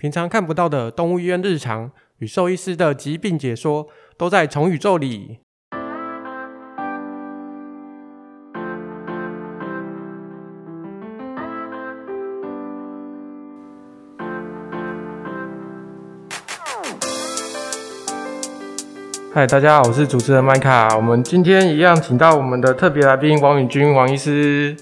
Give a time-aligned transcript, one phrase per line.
[0.00, 5.40] 平常看不到的动物医院日常与兽医师的疾病解说，都在宠宇宙里。
[19.34, 20.96] 嗨，大家好，我是主持人麦卡。
[20.96, 24.76] 我们今天一样请到我们的特别来宾王宇君王医师。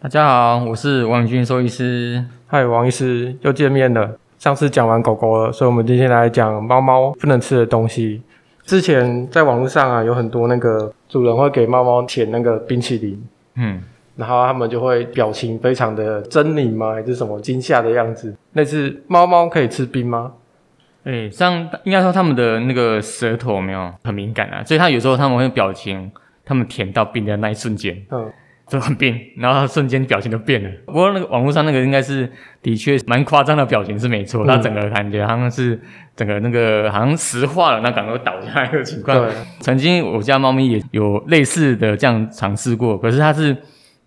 [0.00, 2.24] 大家好，我是王宇君兽医师。
[2.52, 4.18] 嗨，王医师又见面了。
[4.36, 8.20] 上次讲完狗狗了，所以我们今天来讲猫猫不能吃的东西。
[8.64, 13.22] 之前在网络上啊，有很多那个主人会给猫猫舔那个冰淇淋，
[13.54, 13.80] 嗯，
[14.16, 16.92] 然后他们就会表情非常的狰狞吗？
[16.94, 18.34] 还是什么惊吓的样子？
[18.54, 20.32] 那是猫猫可以吃冰吗？
[21.04, 26.10] 哎、欸，像应该说他们的那个舌头有没有很敏感啊，所以他有时候他们会表情，
[26.44, 28.28] 他们舔到冰的那一瞬间，嗯。
[28.70, 30.70] 就很变，然后他瞬间表情都变了。
[30.86, 32.30] 不过那个网络上那个应该是
[32.62, 35.78] 的确蛮夸张的表情是没错，他、嗯、整个感觉好像是
[36.14, 39.18] 整个那个好像石化了，那感觉倒下来的情况。
[39.18, 43.56] 对，曾经我家猫咪也有类似的这样尝试过，可是它是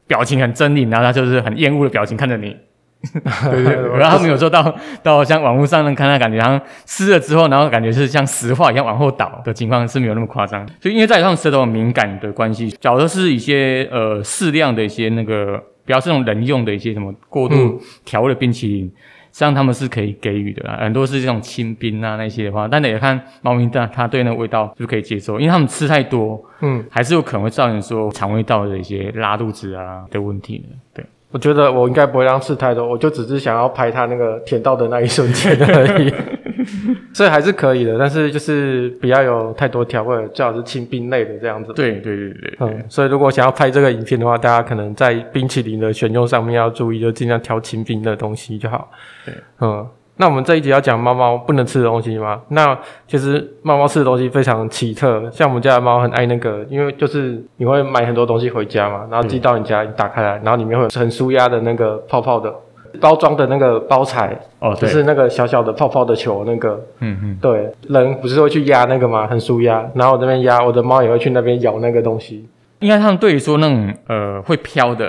[0.08, 2.56] 表情很狰狞，然后它就是很厌恶的表情看着你。
[3.52, 4.74] 对 对，然后他们有时候到
[5.04, 10.66] 到像网络上能看到，感觉好像吃了之后，然后感觉是像石化一样往后倒的情况是没有那么夸张。
[10.80, 18.92] 就因为在他们舌头敏感的关系，假如是一些呃适量的一些那个，比较是那种人用的一些什么过度调的冰淇淋，实
[19.32, 20.80] 际上他们是可以给予的啦。
[20.82, 31.06] 很多是这种清冰啊那些的话，但也看猫咪它它对那个味道是不是可以接受，因为他们吃太多，嗯，还是有可能会造成说肠胃道的一些拉肚子啊的问题的，对。
[31.34, 36.14] 我觉得我应该不会让事太多，我就只是想要拍他那个舔到的那一瞬间而已，
[37.12, 41.74] 所以还是可以的，但是就是不要有太多调味，最好是清冰类的这样子。
[41.74, 48.92] 对对对对，嗯，所以如果想要拍这个影片的话，大家可能在冰淇淋的选用上面要注意，就尽量挑清冰的东西就好。
[49.26, 49.88] 对，嗯。
[50.18, 52.40] 那我们这一集要讲猫猫不能吃的东西吗？
[52.50, 62.54] 那其实猫猫吃的东西非常奇特，像我们家的猫很爱那个，因为就是你会买很多东西回家嘛，然后寄到你家，你打开来，然后里面会有很舒压的那个泡泡的
[63.02, 69.26] 包装的那个包材哦，就是那个小小的泡泡的球那个，嗯嗯，对，人不是会去压那个吗？
[69.26, 72.48] 很舒压，然后我这边压，我的猫也会去那边咬那个东西。
[72.82, 75.08] 应该他们对于说那种呃会飘的，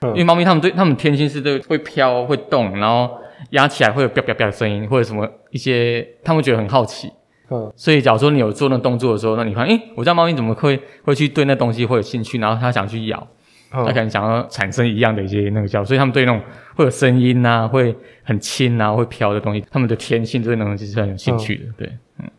[0.00, 3.08] 嗯，因为猫咪他们对它们天性是对会飘会动，然后。
[3.50, 7.10] 压起来会有啪啪啪的声音，或者什么一些，他们觉得很好奇，
[7.50, 13.26] 嗯，所以假如说你有做那动作的时候，那你看，诶、欸，我家猫咪怎么会会去对那东西会有兴趣，然后它想去咬，
[13.70, 16.40] 它可能想要产生一样的一些那个叫，所以他们对那种
[16.76, 22.30] 会有声音啊，会很轻啊，会飘的东西，他们的天性对那种东西是很有兴趣的，嗯、对，嗯，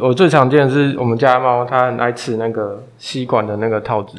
[0.00, 4.18] 我最常见的是我们家的猫，它很爱吃那个吸管的那个套子。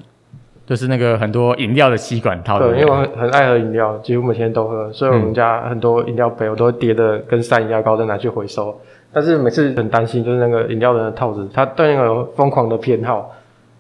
[0.69, 8.79] 就是那个很多饮料的吸管套，对，因为我很很爱喝饮料，几乎每天都喝，所以我们家很多饮料杯我都会叠的跟山一样高，再拿去回收。
[9.11, 13.31] 但是每次很担心，就是那个饮料的套子，它对那个有疯狂的偏好，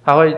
[0.03, 0.35] 它会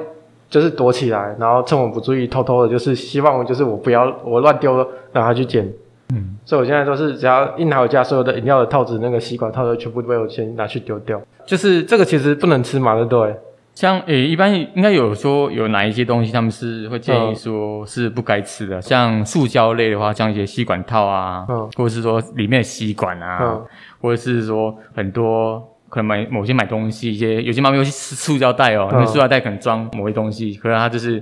[0.50, 5.66] 就是躲起来，然后趁我不注意，偷偷的，就是希望就是我不要我乱丢了，让它去捡。
[6.14, 11.22] 嗯，所以我现在都是只要一拿回家，所有的饮料的套子，那个吸管套子全部被我先拿去丢掉。
[11.46, 13.34] 就是这个其实不能吃嘛，对不对？
[13.82, 23.66] 像诶、欸，一般应该有说有哪一些东西他们是会建议说是不该吃的，嗯、像塑胶类的话，像一些吸管套啊，嗯，或者是说里面的吸管啊，嗯，
[24.00, 25.60] 或者是说很多
[25.90, 31.20] 可能买某些买东西，一些有些猫咪会去吃塑胶袋哦，因为塑胶袋可能装某些东西，可能它就是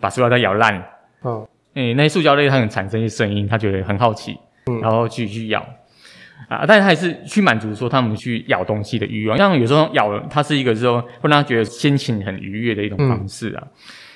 [0.00, 0.84] 把塑胶袋咬烂，
[1.22, 5.64] 嗯，诶、欸，那些塑胶类它可能产生一些声音，它觉得很好奇，嗯，然后去去咬。
[6.48, 13.62] 啊，但是还是去满足说他们去咬东西的欲望，像有时候咬了，它是一个之后会让他觉得心情很愉悦的一种方式啊。
[13.62, 13.70] 嗯、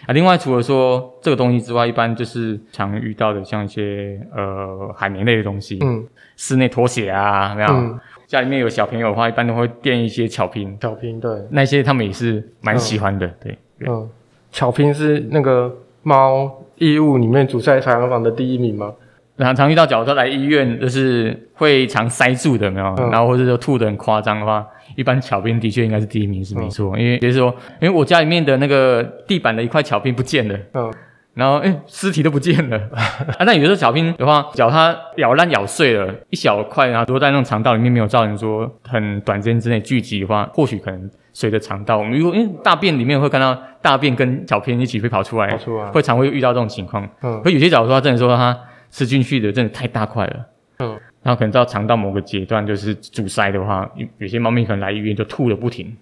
[0.07, 6.05] 啊，另外除了说这个东西之外，一般就是常遇到的像一些呃海绵类的东西，嗯，
[6.37, 14.11] 室内拖鞋啊，没有、嗯，家里面有小朋友的话，一般都会垫一些巧拼，巧拼对，那些他们也是蛮喜欢的，嗯、对，对，嗯，
[14.51, 18.93] 巧拼是那个猫异物里面主菜排行榜的第一名吗？
[19.37, 22.86] 常常遇到，假如说来医院，就是会常塞住的，没有？
[22.98, 24.65] 嗯、然后或者说吐得很夸张的话，
[24.95, 26.97] 一般巧拼的确应该是第一名，是没错。
[26.97, 30.89] 嗯、因为比如说，因为我家里面的那个地板的一块巧拼不见了，嗯，
[31.34, 32.78] 然后诶尸体都不见了。
[33.36, 47.04] 啊，那有时候巧拼的话，脚它咬烂咬碎了一小块，然后都在那种肠道里面没有造成说很短时间之内聚集的话，或许可能随着肠道，我们如果因为大便里面会看到大便跟巧拼一起会跑出来，跑出来，会常会遇到这种情况。
[47.22, 48.57] 嗯，可有些假如说他真的说他。
[48.95, 50.47] 吃进去的真的太大块了，
[50.79, 55.93] 嗯，然后可能到肠道某个阶段就是阻塞的话，有有些猫咪可能来医院就吐了不停，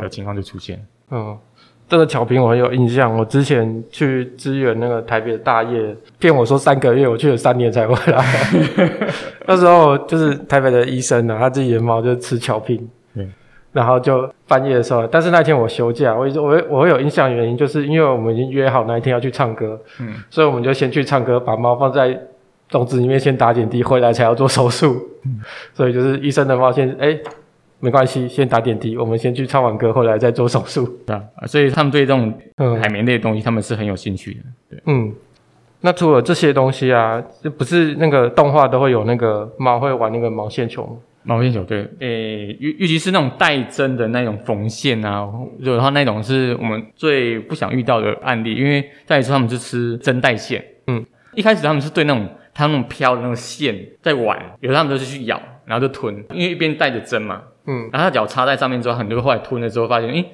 [0.00, 0.82] 的情况就出现。
[1.10, 1.36] 嗯，
[1.86, 8.24] 这个巧平我很有印象，我之前去支援那个台北的大业，骗我说三个月，我去了三年才回来。
[9.46, 13.30] 那时候就是台北的医生啊，他自己的猫就吃巧平，嗯，
[13.72, 22.18] 然后就半夜的时候，但是那天我休假，我我我会有印象原因，就是因为我们已经约好那一天要去唱歌，嗯，所以我们就先去唱歌，把猫放在
[22.70, 25.40] 笼子里面先打点滴，回来才要做手术，嗯，
[25.72, 27.18] 所以就是医生的猫先哎。
[27.80, 28.96] 没关系，先打点滴。
[28.96, 30.84] 我们先去唱完歌，后来再做手术。
[31.06, 32.34] 对啊，所以他们对这种
[32.82, 34.40] 海绵类的东西，他们是很有兴趣的。
[34.68, 35.14] 对，嗯。
[35.82, 40.96] 那除了这些东西啊，就不是那个动画都会有那个猫会玩那个毛线球吗？
[41.22, 41.82] 毛线球，对。
[42.00, 50.64] 诶、欸，尤尤其是那种带针的那种缝线啊，然后那种是我们最不想遇到的案例，因为再一次他们是吃针带线。
[50.88, 51.06] 嗯。
[51.34, 53.72] 一开始他们是对那种他那种飘的那种线
[54.02, 57.40] 在玩，有时候他们都是去咬，然后就吞，因为一边带着针嘛。
[57.66, 60.32] 嗯，然后他脚插在上面之后，很多后来吞了之后，发现，诶，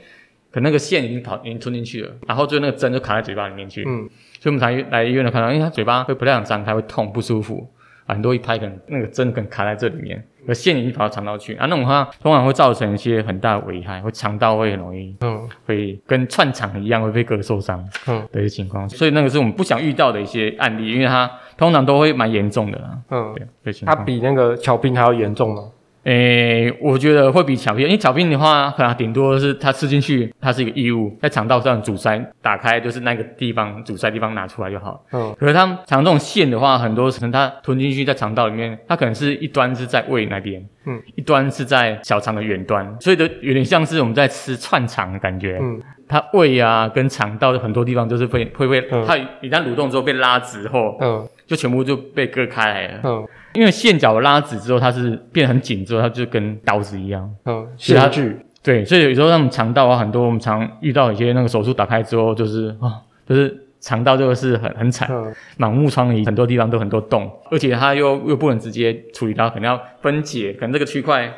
[0.50, 3.84] 可那个线已经跑，已经吞进去了，然后最后那个针就卡在嘴巴里面去。
[3.86, 4.08] 嗯，
[4.40, 7.70] 所以我们才来医院的看到，因为他嘴巴会不太想张开，会痛不舒服，
[8.06, 10.24] 很多一拍可能那个针可能卡在这里面。
[10.46, 18.86] 而线已经跑到肠道去，啊，那种话通常会造成一些很大的危害，会肠道会很容易，嗯，会跟串肠一样会被割受伤，嗯，的一些情况。
[18.86, 22.78] 所以那个是我们不想遇到的一些案例，因为它通常都会蛮严重的，
[23.08, 25.62] 嗯，对，它比那个桥病还要严重吗？
[26.04, 35.02] 诶、欸，我觉得会比巧拼，因为巧拼的话，可能顶多是它吃进去，它是一个异物，在肠道上阻塞，打开就是那个地方阻塞地方拿出来就好。
[35.12, 35.34] 嗯。
[35.38, 45.58] 可是它肠这种线的话，很多可能它吞进去在肠道里面，它可能是一端是在胃那边，嗯，一端是在小肠的远端，所以都有点像是我们在吃串肠的感觉。
[45.60, 45.80] 嗯。
[46.06, 53.00] 它胃啊跟肠道的很多地方都是会会被、嗯、它一旦蠕动之后被拉直后，嗯，就全部就被割开来了。
[53.04, 53.26] 嗯。
[53.54, 57.28] 因为线脚拉直之后，它是变得很紧之后，它就跟刀子一样。
[57.44, 58.36] 嗯，线锯。
[58.62, 62.94] 对，所以有时候他们肠道啊，很多我们常遇到一些那个手术打开之后，就是啊、哦，
[63.28, 65.06] 就是肠道这个是很很惨，
[65.58, 71.30] 满、嗯、目疮痍，很多地方都很多洞，而且它又又不能直接处理到，可能要分解，可能这个区块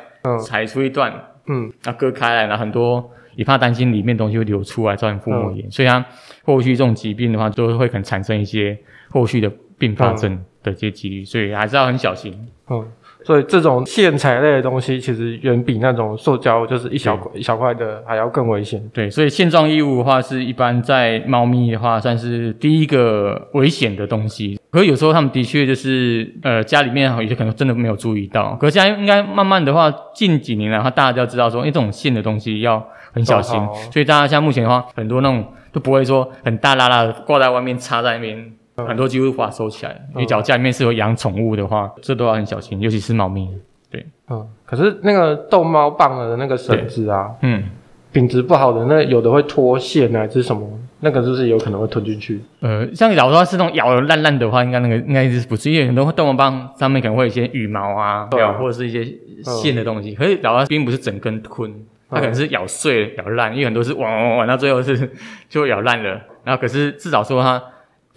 [0.45, 1.13] 裁出一段，
[1.47, 6.05] 嗯，要割开来，然后很多也怕担心里面东西会流出来造成腹膜炎，嗯、所以它
[6.45, 8.77] 后续这种疾病的话，就会可能产生一些
[9.09, 10.31] 后续的并发症。
[10.33, 12.33] 嗯的这些几率，所以还是要很小心。
[12.69, 12.85] 嗯，
[13.23, 18.81] 所以这种线材类的东西，其实远比那种塑胶就是一小块一小块的还要更危险。
[18.93, 24.59] 对，所以线状异物的话，是一般在猫咪的话，算是第一个危险的东西。
[24.69, 28.55] 可是有时候他们的确就是，呃，家里面有些可能真的没有注意到。
[28.59, 33.57] 可是现在应该慢慢的话，近几年来的话，大家都要知道说，哎，这种线的东西要很小心。
[33.57, 38.51] 哦、所以大家像目前的话，很多那种都不会说很大拉拉的挂在外面插在那边。
[38.85, 43.49] 很多机会把它收起来，因为假如家里面是有养宠物的话，这都要很小心，尤其是猫咪。
[43.89, 47.63] 对，嗯，可是那个逗猫棒的那个绳子啊，嗯，
[48.11, 50.67] 品质不好的那有的会脱线啊，还是什么？
[50.99, 52.39] 那个是不是有可能会吞进去？
[52.59, 55.71] 呃，像假如说是那种咬的烂烂的话，应该那个应该是不是？
[55.71, 59.03] 因为很多逗猫棒上面可能会有一些羽毛啊，对啊，或者是一些
[59.43, 60.13] 线的东西。
[60.13, 61.73] 可是假如并不是整根吞，
[62.09, 65.09] 它可能是咬碎了、咬烂，因为很多是玩玩玩到最后是
[65.49, 66.21] 就咬烂了。
[66.43, 67.59] 然后可是至少说它。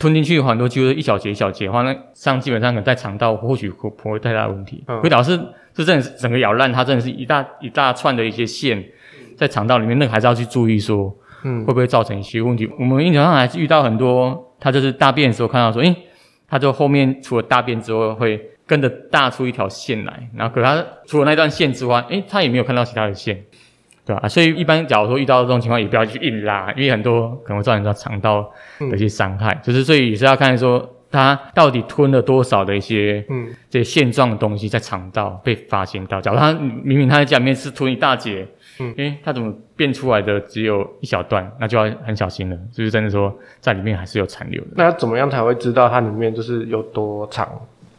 [0.01, 4.83] 吞进去的话，很多就是一小节一小节的话，那上基本上可能在肠道或许不不会太大的问题。
[5.03, 5.39] 会导致
[5.77, 8.83] 是真的是整个咬烂，它真的是一大一大串的一些线
[9.37, 11.15] 在肠道里面，那个还是要去注意说，
[11.45, 12.65] 嗯，会不会造成一些问题？
[12.65, 15.95] 嗯、我们临床上还是遇到很多，他就是大便的时候看到说，诶，
[16.49, 23.45] 他就后面除了大便之后会跟着大出一条线来，然后可是他除了那段线之外，诶，他也没有看到其他的线。
[24.11, 29.53] 对啊，所以一般假如说遇到这种情况，也不要去硬拉，因为很多可能会造成到肠道的一些伤害。
[29.53, 36.21] 嗯、就是所以也是要看说它到底吞了多少的一些嗯这些线状的东西在肠道被发现到。
[36.21, 38.47] 假如它明明它在家里面是吞一大截，
[38.81, 41.49] 嗯，诶，它怎么变出来的只有一小段？
[41.61, 42.57] 那就要很小心了。
[42.73, 44.71] 就是真的说在里面还是有残留的。
[44.75, 47.49] 那要怎么样才会知道它里面就是有多长？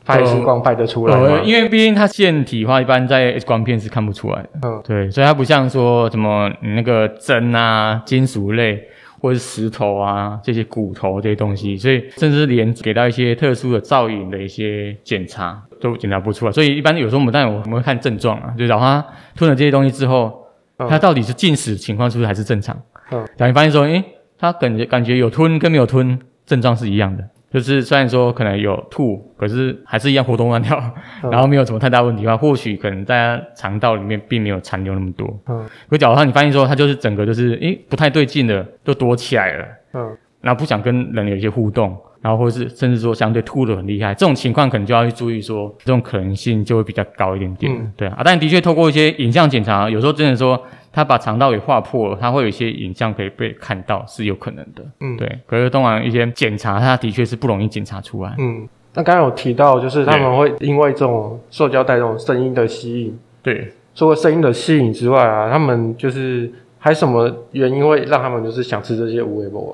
[0.05, 4.49] 拍 X 光拍得出来因为毕竟它线体的话，一般在 X 光片是看不出来的。
[4.63, 8.83] 嗯，对，所以它不像说什么你那个针啊、金属类
[9.21, 16.51] 或者是石头啊这些骨头这些东西，所以甚至连给到一些特殊的造影的一些检查都检查不出来。
[16.51, 19.05] 所以一般有时候我们当然我们会看症状啊，就找他
[19.35, 20.47] 吞了这些东西之后，
[20.89, 22.75] 他到底是进食情况是不是还是正常？
[23.11, 24.03] 嗯，然后你发现说，诶，
[24.39, 26.17] 他感觉感觉有吞跟没有吞
[26.47, 27.23] 症状是一样的。
[27.51, 30.81] 就是虽然说可能有吐，可是还是一样活动乱跳，
[31.21, 35.27] 嗯、然后没有什么太大问题的话，或许可能大家肠道里面并没有残留那么多。
[35.47, 39.65] 嗯，可假如说你发现说它就是整个就是诶不太对劲的，就躲起来了。
[39.93, 47.71] 嗯，然后不想跟人有一些互动，然后或者是甚至说相对吐的很厉害，这种情况可能就要去注意说这种可能性就会比较高一点点。
[47.73, 50.61] 嗯，对啊，但的确透过一些影像检查，有时候真的说。
[50.93, 54.83] 他把肠道给划破了，他会有一些影像可以被看到，是有可能的。
[54.99, 55.39] 嗯，对。
[55.47, 58.35] 可是通常一些检查，它的确是不容易检查出来。
[58.37, 69.73] 嗯，那刚刚有提到，就是他们会因为这种塑胶袋这种声音的吸引，对，除了声音的吸引之外啊，他们就是还什么原因会让他们就是想吃这些有的没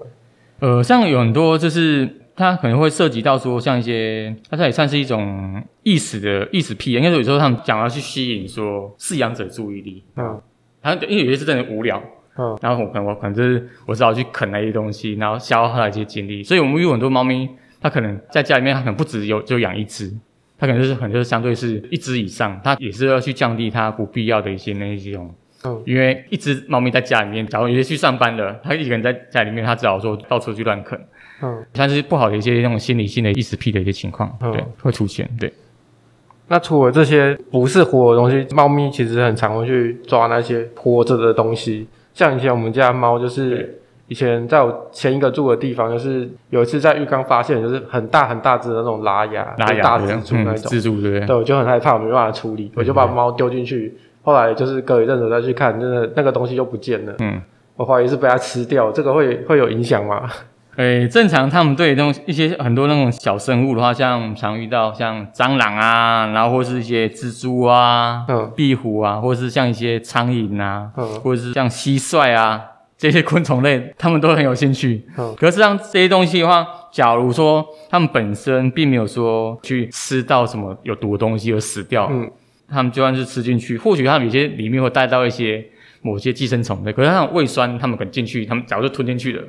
[0.60, 0.68] 的？
[0.68, 10.40] 呃，像有很多就是它可能会涉及到说，像一些，它也算是一种意识的意识癖，应该说有时候他们讲要去吸引说饲养者注意力，嗯，
[10.82, 12.02] 然后因为有些是真的无聊，
[12.38, 17.50] 嗯，然后我可能我可能就是我只好去啃那些东西，然后消耗它的一些精力，所以我们有很多猫咪。
[17.80, 20.12] 它可能在家里面，它可能不只有就养一只，
[20.58, 25.32] 它可能就是很就是相对是一只以上，它也是要去降低它不必要的一些那些种，
[25.64, 31.00] 嗯，因为一只猫咪在家里面，假如有些去上班了，它一个人在家里面，它只好说到处去乱啃，
[31.42, 35.52] 嗯，像是不好的一些那种心理性的意识癖的一些情况，嗯，对，会出现，对。
[36.48, 43.74] 那除了这些不是活的东西，猫咪其实很常会去抓那些活着的东西，像以前我们家猫就是。
[44.10, 51.28] 以前在我前一个住的地方，就是有一次在浴缸发现，就是很大很大只的那种拉牙、拉牙大蜘蛛那种，蜘蛛对不对？
[51.28, 53.98] 对，我就很害怕，我没办法处理，我就把猫丢进去。
[54.22, 57.14] 后来就是隔一阵子再去看，真的那个东西就不见了。
[57.20, 57.42] 嗯，
[57.76, 60.24] 我怀疑是被它吃掉，这个会会有影响吗？
[60.78, 72.62] 诶，正常他们对那种一些很多那种小生物的话，像常遇到像蟑螂啊，然后或是一些蜘蛛啊、嗯、壁虎啊，或是像一些苍蝇啊，嗯，或者是像蟋蟀啊。
[72.98, 75.06] 这些昆虫类， 他们都很有兴趣。
[75.20, 82.28] 嗯，可是像这些东西的话，假如说他们本身并没有说去吃到什么有毒的东西而死掉，嗯，
[82.68, 85.64] 他们就算是吃进去，或许他们有些里面会带到一些
[86.02, 86.92] 某些寄生虫类。
[86.92, 89.44] 可是那种胃酸，他们可能进去，他们早就吞进去了，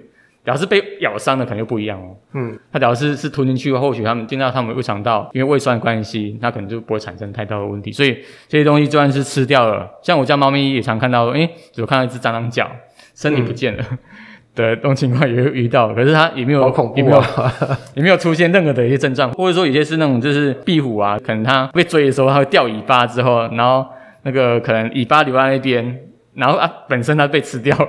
[0.49, 2.17] 假如是被咬伤的，可能就不一样哦。
[2.33, 7.93] 嗯，它假如是是吞进去的话，或许他们进到他们胃肠道，因为胃酸的关系，那可能就不会产生太大的问题。
[7.93, 8.17] 所以
[8.49, 12.67] 这些东西就算是吃掉了，像我家猫咪也常看到，诶，只有看到一只蟑螂脚。
[13.15, 13.83] 身体不见了
[14.55, 17.21] 的这种情况也会遇到，可是它也没有，也没有，
[17.95, 23.85] 也没有出现任何的一些症状，或者说有些是那种就是壁虎啊，可能它被追的时候它会掉尾巴之后，然后
[24.23, 25.99] 那个可能尾巴留在那边，
[26.35, 27.89] 然后啊本身它被吃掉了，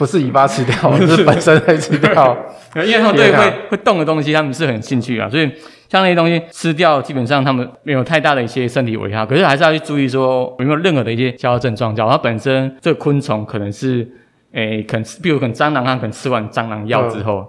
[0.00, 0.74] 不是尾巴吃掉，
[1.06, 2.36] 是本身被吃掉，
[2.74, 5.46] 因为他们对会会动的东西他们是很兴趣啊，所以
[5.90, 14.10] 像那些东西吃掉，基本上他们没有太大的一些身体危害，可是还是要去注意说有没有任何的一些消耗症状，假如它本身这个昆虫可能是。
[14.52, 17.46] 诶、欸，可能比如可能蟑螂，它可能吃完蟑螂药之后，嗯、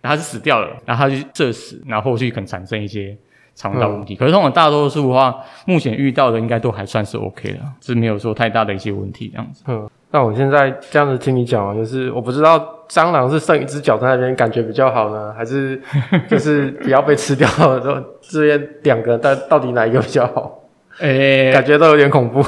[0.00, 3.16] 然后它是死掉了，然后它就致死，然后后续可能产生一些
[3.54, 4.14] 肠道问题。
[4.14, 5.32] 嗯、可是通常大多数的话，
[5.64, 9.62] 目前遇到的应该都还算是 OK 的，是没有说太大的一些问题这样子。
[9.68, 15.80] 嗯，那我现在这样子听你讲，就是我不知道蟑螂是剩一只脚在那边感觉比较好呢， 还是
[16.28, 20.56] 就是不要被吃掉了，这边两个，但到底哪一个比较好？
[20.98, 22.42] 诶、欸，感觉都有点恐怖。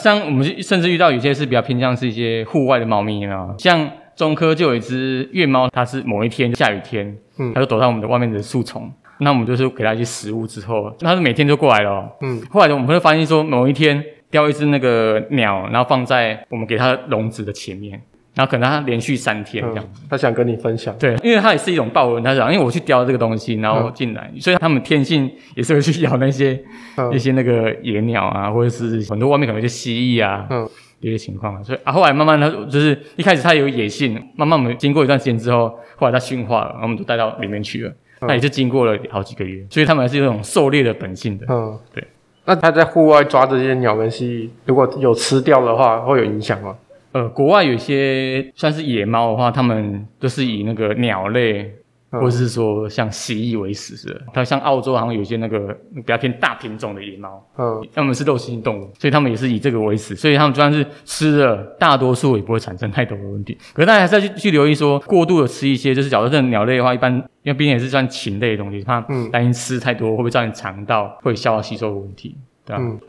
[0.00, 18.00] 像我们甚至遇到有些是比较偏向是一些户外的猫咪啊，像中科就有一只月猫，它是某一天下雨天，嗯，它就躲在我们的外面的树丛，那我们就是给它一些食物之后，它是每天就过来了、喔，嗯，后来我们会发现说某一天叼一只那个鸟，然后放在我们给它笼子的前面。
[18.32, 26.58] 然后可能它连续三天这样、嗯，他想跟你分享，对，因为它也是一种报恩，他想，因为我去叼这个东西，然后进来，嗯、所以他们天性也是会去咬那些、
[26.96, 30.66] 嗯、一些那个野鸟啊，或者是很多外面可能一些蜥蜴啊，嗯，
[31.00, 42.06] 一些情况，所以啊，后来慢慢它就是一开始它有野性，慢慢我们经过一段时间之后，后来它驯化了，然后我们就带到里面去了，那、嗯、也是经过了好几个月，所以他们还是有种狩猎的本性的，嗯，对。
[42.50, 46.74] 那他在户外抓这些鸟跟蜥蜴，如果有吃掉的话，会有影响吗？
[47.12, 51.72] 呃，国外有些算是野猫的话，他们都是以那个鸟类，
[52.12, 54.20] 嗯、或者是说像蜥蜴为食的。
[54.32, 60.16] 它像澳洲好像有些那个比较偏大品种的野猫，嗯，它们是肉食性动物，所以它们也是以这个为食。
[60.16, 63.56] 所以它们就算是吃了，大多数也不会产生太多的问题。
[63.72, 67.12] 可是大家还是要去去留意说，过度的吃一些，就是假如这种鸟类的话，一般
[67.42, 69.00] 因为毕竟也是算禽类的东西，怕
[69.30, 72.36] 担心吃太多会不会造成肠道会消化吸收的问题。
[72.36, 72.42] 嗯，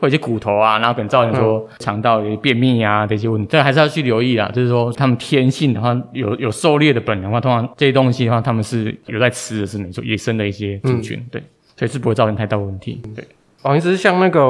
[0.02, 4.50] 者一些骨头啊，然后可能造成说肠道有便秘啊这些问题，这还是要去留意啦。
[4.52, 11.42] 就是说，他们天性的话，有有狩猎的本能的话，通常这些东西的话，他们是有在吃的，是没错，野生的一些菌群，嗯、对，
[11.76, 13.02] 所以是不会造成太大问题。
[13.14, 13.24] 对，
[13.62, 14.40] 王医师，像那个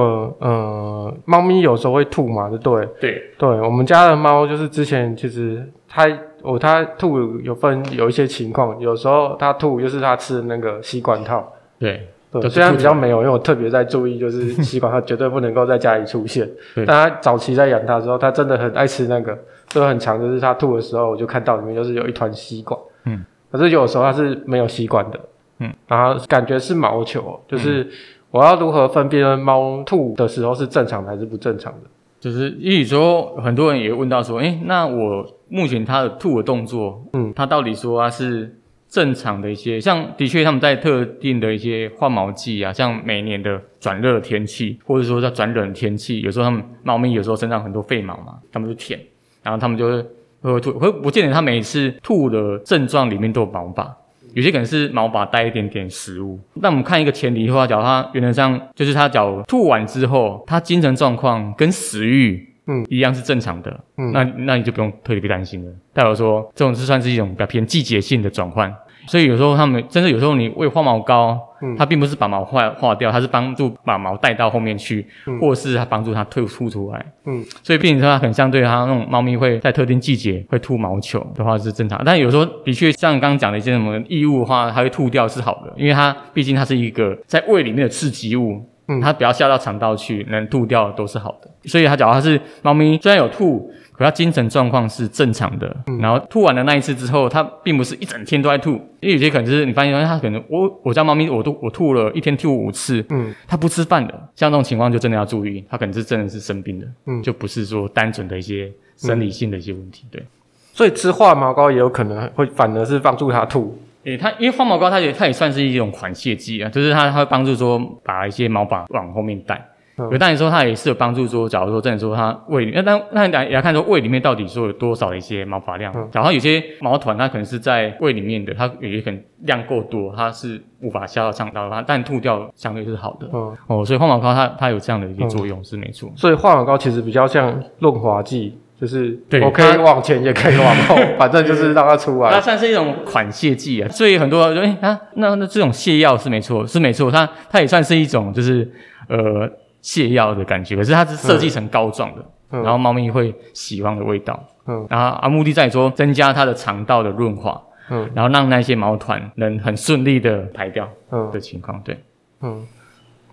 [0.40, 2.86] 呃，猫咪有时候会吐嘛，对不对？
[3.00, 6.08] 对，对，我们家的猫就是之前其实它
[6.42, 12.08] 哦，它吐有分有一些情况，有时候它吐就是它吃的那个吸管套，对。
[12.40, 16.48] 对，虽然比较没有，因为我特别在注意，就是 吸管它绝对不能够在家里出现。
[16.74, 20.18] 但它早期在养它的时候，它真的很爱吃那个，就很强。
[20.18, 22.78] 就是它吐的时候，我就看到里面就是有一团吸管。
[23.04, 23.22] 嗯。
[23.50, 25.20] 可是有时候它是没有吸管的。
[25.58, 25.70] 嗯。
[25.86, 27.86] 然后感觉是毛球，就是
[28.30, 31.90] 我要如何分辨猫吐的时候是正常的还是不正常的？
[32.18, 38.56] 就是，因为说很多人也问到说，诶，那我目前它的吐的动作，嗯，它到底说它是？
[38.92, 49.00] 正常的一些，像的确他们在特定的一些换毛季啊，像每年的转热天气，或者说在转冷天气，有时候他们猫咪有时候身上很多废毛嘛，他们就舔，
[49.42, 53.96] 然后他们就会会吐，会不见得它每次吐的症状里面都有毛发。
[54.34, 65.72] 有些可能是毛发带一点点食物，那我们看一个前提的话，假如他原则上就是它假如吐完之后，它精神状况跟食欲嗯一样是正常的，嗯，那那你就不用特别担心了。
[65.92, 68.74] 代表说这种是算是一种比较偏季节性的转换。
[69.06, 91.50] 所以有时候他们，真的有时候你喂化毛膏，嗯，它并不是把毛化化掉，它是帮助把毛带到后面去，嗯，或是它帮助它退吐出来，嗯，所以并且说它很相对它那种猫咪会在特定季节会吐毛球的话是正常，但有时候的确像刚刚讲的一些什么异物的话，它会吐掉是好的，因为它毕竟它是一个在胃里面的刺激物，嗯，它不要下到肠道去，能吐掉都是好的。
[91.68, 93.70] 所以它假如它是猫咪虽然有吐。
[93.94, 98.70] 可它精神状况是正常的，嗯、然后吐完的那一次之后，它并不是一整天都在吐，
[99.00, 110.24] 因为有些可能是你发现，它可能我我家猫咪我都我吐了一天吐五次，嗯，它不吃饭的，像这种情况就真的要注意，它可能是真的是生病的，嗯，就不是说单纯的一些生理性的一些问题，对。
[110.72, 119.68] 所以吃化毛膏也有可能会反而是帮助它吐，诶、欸，它因为化毛膏它也它也算是一种缓泻剂啊，就是它它会帮助说把一些毛发往后面带。
[120.10, 121.26] 有，但你说它也是有帮助。
[121.26, 125.92] 说，假如说真的说它胃里，那当那你也要看说胃里面到底说有多少的一些毛发量。
[126.10, 133.28] 假如有些毛团它可能是在胃里面的，它有些可能量够多，它是无法下到肠道，它但吐掉相对是好的。
[133.34, 136.10] 嗯哦，所以化毛膏它它有这样的一个作用是没错。
[136.16, 142.32] 所以化毛膏其实比较像润滑剂，就是我可以往前也可以往后， 反正就是让它出来。
[142.32, 143.88] 它算是一种缓泻剂啊。
[143.88, 148.68] 所以很多人哎啊，那那这种泻药是没错，是没错，它它也算是一种就是
[149.08, 149.48] 呃。
[149.84, 152.22] 泻药的感觉，可是它是设计成膏状的，
[152.62, 157.60] 然后猫咪会喜欢的味道，嗯，然后啊，目的在于说增加它的肠道的润滑，
[157.90, 161.98] 嗯，然后让那些毛团能很顺利的排掉，嗯的情况，对，
[162.42, 162.64] 嗯，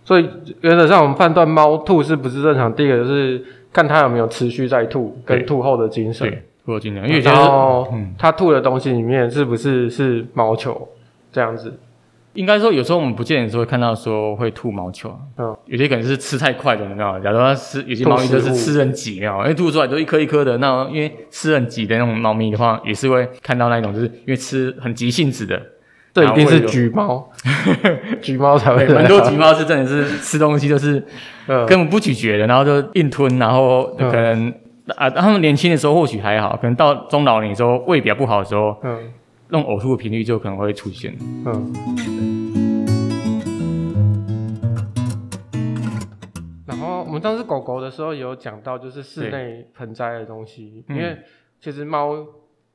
[0.03, 0.27] 所以
[0.61, 7.39] 原则上我们判断猫吐是不是正常，第一个就是看它有没有持续在吐，跟吐后的精神，对，吐后精神，因为觉得
[7.91, 10.87] 嗯，它吐的东西里面是不是是毛球
[11.31, 11.73] 这样子。
[12.33, 17.19] 应该说，有时候我们不见得说会看到说会吐毛球，嗯，有些可能是吃太快的，你知道吗？
[17.19, 19.43] 假如它吃，有些猫咪就是吃很挤，你知道吗？
[19.43, 25.59] 因为吐出来都一颗一颗的，那因为吃很挤的那种猫咪的话，也是会看到那种，就是因为吃很急性子的，
[26.19, 27.29] 这一定是橘猫，
[28.21, 28.85] 橘猫才会。
[28.87, 31.03] 很多橘猫是真的是吃东西就是
[31.47, 34.53] 根本不咀嚼的，然后就硬吞，然后可能、嗯、
[34.95, 39.13] 啊，他们年轻的时候或许还好，可能到中老年的时候胃比较不好的时候，嗯。
[39.51, 41.11] 那种呕吐的频率就可能会出现。
[41.19, 41.73] 嗯。
[46.67, 51.17] 然后我们当时狗狗的时候也有讲到，就是室内盆栽的东西，因为
[51.59, 52.15] 其实猫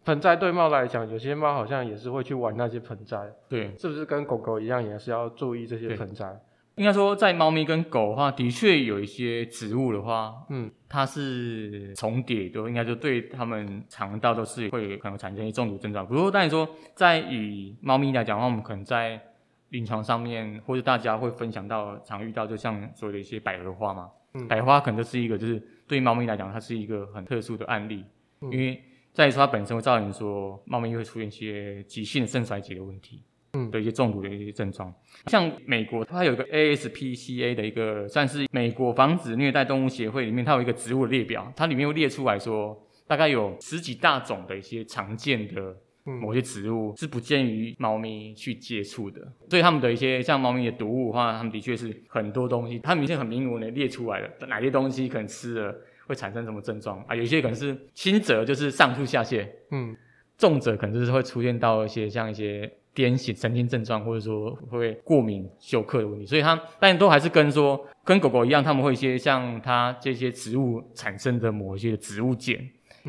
[0.05, 3.19] 盆栽对猫来讲，有些猫好像也是会去玩那些盆栽。
[3.49, 3.75] 对。
[3.79, 6.41] 是不是跟狗狗一样，也是要注意这些盆栽？
[6.77, 16.05] 应该说，在猫咪跟狗的话，的确有一些植物的话，嗯，它是重叠，的应该就对它们肠道都是会可能产生一些中毒症状。
[16.05, 19.21] 不过，但你说在以猫咪来讲的话，我们可能在
[19.69, 28.05] 临床上面，或者大家会分享到常遇到，就像所谓的一些百合花嘛，嗯，百合花可能就是一个，就是对猫咪来讲，它是一个很特殊的案例，
[28.41, 28.83] 嗯，因为
[29.15, 33.23] 在于说它本身会造成说猫咪会出现一些急性的肾衰竭的问题。
[33.57, 34.93] 嗯，的一些中毒的一些症状，
[35.29, 49.21] 像美国它有一个 ASPCA 的一个，算是美国防止虐待动物协会里面，它有一个植物的列表，它里面会列出来说，大概有十几大种的一些常见的某些植物是不建议猫咪去接触的。
[49.49, 55.73] 所以它们的一些像猫咪的毒物的话，它们的确是很多东西，它明显很明文的列出来了，哪些东西可能吃了
[56.07, 57.15] 会产生什么症状啊？
[57.15, 59.97] 有些可能是轻者就是上吐下泻，嗯，
[60.37, 62.71] 重者可能就是会出现到一些像一些。
[62.95, 72.57] 癫痫、神经症状，或者说会过敏、休克的问题，所以它但都还是跟说跟狗狗一样，他们会一些像它这些植物产生的某一些植物碱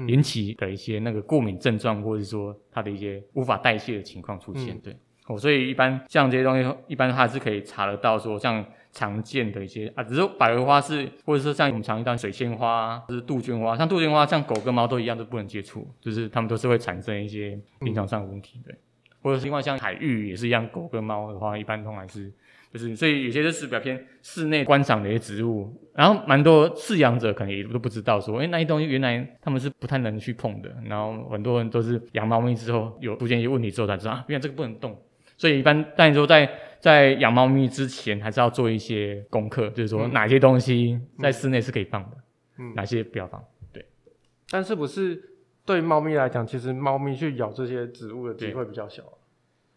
[0.08, 4.76] 引起的一些那个过敏症状，或者说它的一些无法代谢的情况出现。
[4.76, 4.98] 嗯、对，
[5.28, 18.62] 哦，所以一般像这些东西，一般它还是可以查得到，说像常见的一些啊，只是百合花是，或者说像我们常遇到水仙花，就是杜鹃花，像杜鹃花，像狗跟猫都一样，都不能接触，就是它们都是会产生一些临床上的问题。
[18.64, 18.76] 对。
[19.22, 22.32] 或者另外像海芋也是一样，狗跟猫的话，一般都还是
[22.72, 34.96] 就是，所以有些就是比较偏室内观赏的一些植物，然后蛮多饲养者可能也都不知道说，哎，那些东西原来他们是不太能去碰的，然后很多人都是养猫咪之后有出现一些问题之后才知道，啊，原来这个不能动，
[35.38, 42.18] 所以一般但你说在在养猫咪之前还是要做一些功课，就是说哪些东西在室内是可以放的，
[42.60, 43.44] 嗯，哪些不要放，
[43.74, 43.86] 对，
[44.50, 45.32] 但是不是？
[45.66, 49.02] 对猫咪来讲，其实猫咪去咬这些植物的机会比较小。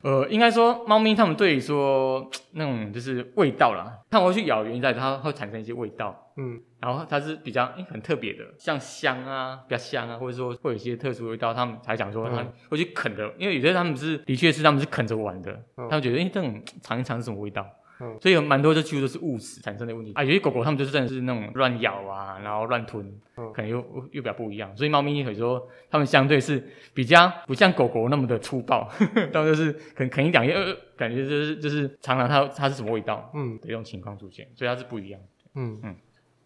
[0.03, 17.67] 呃，应该说猫咪它们对于说那种就是味道啦，它们会去咬原因在它会产生一些味道，嗯，然后它是比较、欸、很特别的，像香啊，比较香啊，或者说会有一些特殊味道，它们才讲说它会去啃的，因为有些它们是的确是它们是啃着玩的，它们觉得哎、欸、这种尝一尝是什么味道。
[18.01, 20.23] 嗯，所以有蛮多就几乎都是误食产生的问题啊。
[20.23, 23.05] 有些狗狗它们就是真的是那种乱咬啊，然后乱吞，
[23.37, 23.79] 嗯，可能又
[24.13, 24.75] 又比较不一样。
[24.77, 26.63] 所以猫咪有时候它们相对是
[26.95, 28.89] 比较不像狗狗那么的粗暴，
[29.33, 35.21] 它们就是可能啃一两页，呃，感觉就是就是尝尝它它是什么味道，嗯，的一种情况出现，所以它是不一样。
[35.55, 35.97] 嗯嗯，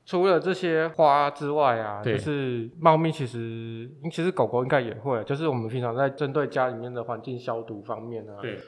[0.07, 8.59] 除了这些花之外啊，就是猫咪其实其实狗狗应该也会，就是我们平常在针对家里面的环境消毒方面啊，对。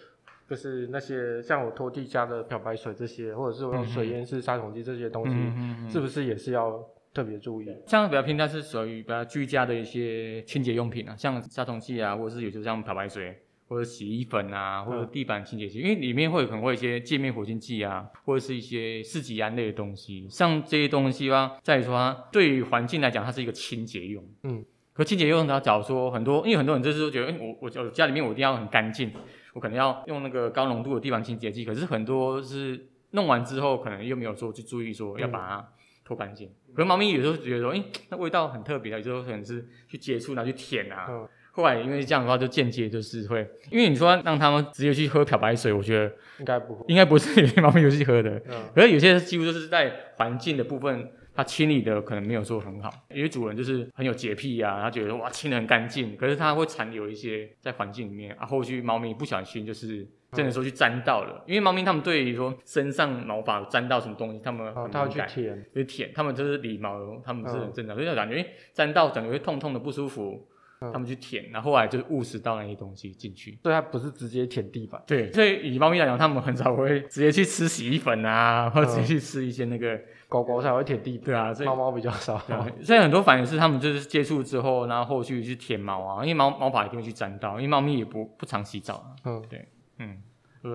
[0.48, 7.68] 就是那些像我拖地加的漂白水这些，或者是我用水烟式杀虫剂这些东西，是不是也是要特别注意？
[7.87, 20.26] 像比较平常是属于比较居家的一些清洁用品啊，像杀虫剂啊，或者是有些像漂白水，或者洗衣粉啊，或者地板清洁剂，因为里面会可能会有一些界面活性剂啊，或者是一些四己胺类的东西。
[20.28, 24.22] 像这些东西啊，再说它对于环境来讲，它是一个清洁用。
[24.42, 29.11] 嗯，可清洁用它，假如说很多，因为很多人就是觉得，欸、我我我家里面我一定要很干净。
[29.54, 35.68] 我可能要用那个高浓度的地板清洁剂，可是很多是弄完之后，可能又没有说去注意说要把它
[36.04, 36.50] 拖干净。
[36.74, 41.06] 可是猫咪有时候觉得说，哎、欸，那味道很特别，有时候可能是去接触，拿去舔啊。
[41.08, 48.30] 嗯、后来因为这样的话，就间接就是会，因为你说让他们直接去喝漂白水，我觉得应该不会，应该不是有 些猫咪有去喝的。
[48.48, 51.10] 嗯，可是有些几乎就是在环境的部分。
[51.35, 70.49] 他清理的可能没有说很好，因为主人就是很有洁癖啊，他觉得哇清的很干净，可是他会残留一些在环境里面啊，后续猫咪不小心就是真的说去沾到了，嗯、因为猫咪它们对于说身上毛发沾到什么东西，它们很敏感，去舔，去舔，它们就是理毛，它们是很正常，嗯、所以就感觉诶沾到整个会痛痛的不舒服。
[70.92, 75.03] 他们去舔，然后后来就是误食到那些东西进去，所以它不是直接舔地板。
[75.07, 81.25] 对，所以以猫咪来讲，它们很少会直接去吃洗衣粉啊，或者直接去吃一些那个、嗯、狗狗才会舔地板。
[81.27, 82.37] 对啊，所以猫猫比较少。
[82.83, 89.14] 所以很多反应是他们就是接触之后，然后后续去舔毛啊，因为猫毛发一定会去沾到，因为猫咪也不不常洗澡。
[89.25, 89.68] 嗯，对，
[89.99, 90.18] 嗯，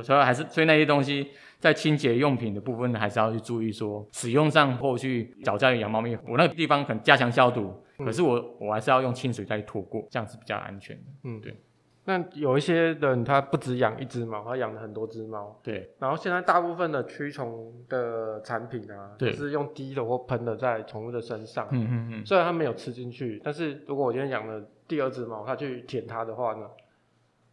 [0.02, 7.74] 所以还是所以那些东西在清洁用品的部分还是要去注意说使用上，后续找家里养猫咪，我那个地方可能加强消毒。
[7.98, 11.04] 可是我我还是要用清水再拖过，这样子比较安全的。
[11.26, 11.54] 嗯，对。
[12.10, 15.60] 那有一些人他不止养一只猫，他养了很多只猫。
[15.62, 15.88] 对。
[16.00, 21.68] 然后现在大部分的驱虫的产品啊，就是用滴的或喷的在宠物的身上。
[21.70, 22.26] 嗯嗯嗯。
[22.26, 26.66] 虽然它没有吃进去，但是如果我今天养了第二只猫，它去舔它的话呢？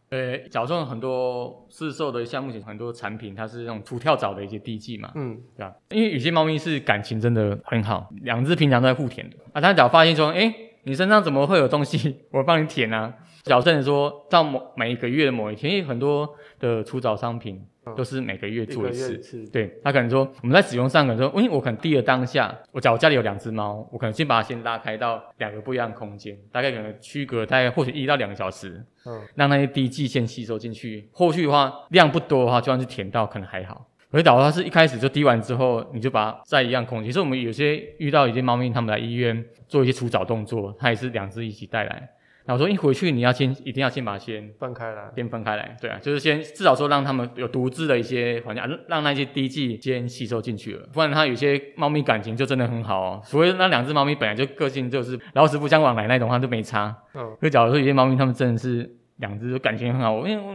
[0.09, 5.75] 呃，假如说很多市售的像目前很多产品，它是那种除跳蚤的一些滴剂嘛，嗯，对吧？
[5.89, 9.61] 因为有些猫咪是感情真的很好，两只平常都在互舔的啊。
[9.61, 10.51] 它只要发现说，哎，
[10.83, 13.13] 你身上怎么会有东西， 我帮你舔啊。
[13.47, 16.29] 矫正说到某每一个月的某一天，因为很多
[16.59, 17.65] 的除蚤商品。
[17.95, 31.07] 都是每个月做一次，对，他可能说我们在使用上可能说，因为我可能滴的当下，我假如家里有两只猫，我可能先把它先拉开到两个不一样的空间，大概可能区隔大概或许一到两个小时，嗯，让那些滴剂先吸收进去。
[31.13, 33.87] 后续的话量不多的话，就算是舔到可能还好。
[34.11, 37.05] 而假如它是一开始就滴完之后，你就把它在一样空间。
[37.05, 42.09] 其实我们有些遇到一些猫咪，他们来医院做一些除藻动作，它也是两只一起带来。
[42.47, 53.21] 然后说一回去你要先一定要先把它先分开来，先分开来，对啊，就是先至少说让他们有独自的一些环境，让让那些滴剂先吸收进去了，不然它有些猫咪感情就真的很好哦。
[53.21, 56.95] 所以那两只猫咪本来就个性就是老死不相往来那种话就没差。
[57.13, 60.51] 嗯，就假如说有些猫咪它们真的是两只感情很好，因为我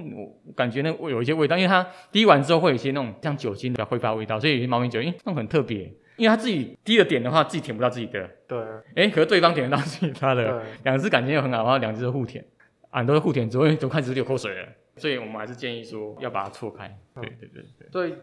[0.47, 5.93] 我感觉那有一些味道，因为它滴完之后会有一些那种像酒精的挥发味道，所以有些猫咪觉得诶那种很特别。
[6.17, 8.29] 因为他自己滴了点的话，自己舔不到自己的。
[8.47, 8.59] 对。
[8.95, 10.63] 哎，可是对方舔得到自己他的。
[10.85, 12.45] 两只感情又很好，然后两只都互舔，
[12.91, 14.69] 啊，都是互舔之后，都开始流口水了。
[14.97, 16.87] 所以我们还是建议说要把它错开。
[17.15, 17.89] 对对对对。
[17.91, 18.15] 所以，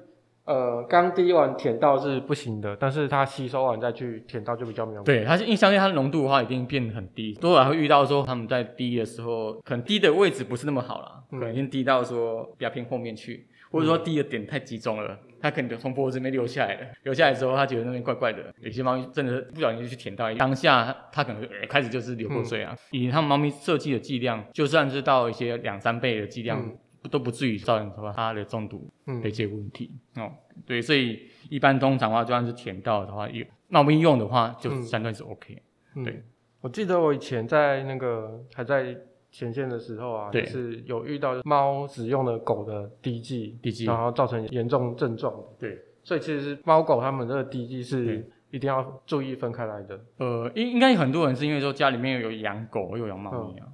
[0.45, 5.03] 呃，刚滴完舔到是不行的，但是它吸收完再去舔到就比较没有。
[5.03, 7.33] 对，它是因为相信它的浓度的话，一定变很低。
[7.33, 13.47] 多少会遇到说他们在滴的时候，可能滴的位置不是那么好啦，可能先滴到说比较偏后面去。
[13.71, 16.87] 或者说第一个点太集中了，它可能从脖子这边流下来了。
[17.03, 18.53] 流下来之后，它觉得那边怪怪的。
[18.61, 22.75] 有些猫咪真的不小心就去舔到，当下它可能开始就是流口水啊。
[22.91, 29.91] 嗯、以它们猫咪设计的剂量，就算是到一些两三倍的剂量，嗯、都不至于造成说它的中毒的一些问题。
[30.15, 30.31] 嗯、哦，
[30.65, 35.61] 对，所以一般通常的话，就算是舔到的话，有猫咪用的话，就相对是 OK。
[35.95, 36.23] 嗯、对，
[36.61, 38.97] 我记得我以前在那个还在。
[39.31, 45.33] 前线的时候啊，就是有遇到猫使用了狗的滴剂，滴剂，然后造成严重症状。
[45.59, 49.99] 对，所以其实猫狗它们这个滴剂是一定要注意分开来的。
[50.17, 53.67] 呃，应应该很多人是因为说家里面有养狗又养猫咪啊，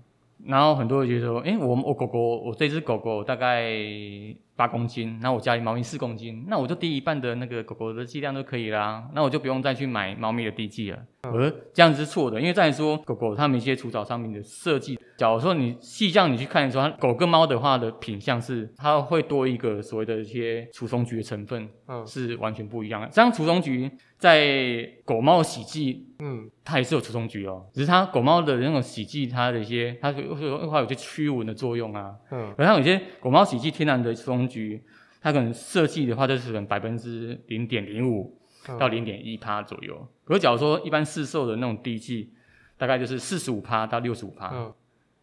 [0.47, 3.73] 然后很多人觉得说，哎，我我狗狗，我这只狗狗大概
[4.55, 10.99] 八公斤，那我家里猫咪四公斤，那我就滴一半的那个狗狗的剂量就可以啦，那我就不用再去买猫咪的滴剂了。
[11.23, 23.09] 而这样子是错的，因为再来说，狗狗它们一些除草商品的设计，假如说你细这样你去看的时候，狗跟猫的话的品相是它会多一个所谓的一些除虫菊的成分，嗯，是完全不一样的。
[23.11, 23.89] 像除虫菊
[24.25, 34.81] 在狗猫洗剂，嗯，它也是有除虫菊哦，只是它狗猫的那种洗剂，它的一些它会会有些驱蚊的作用啊，嗯，而像有些狗猫洗剂天然的除虫菊，
[35.21, 38.37] 它可能设计的话就是可能百分之零点零五。
[38.79, 42.33] 到零点一趴左右，可是假如说一般市售的那种滴剂，
[42.79, 44.49] 大概就是四十五趴到六十五趴。
[44.55, 44.73] 嗯，